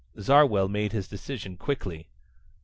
[0.19, 2.07] Zarwell made his decision quickly.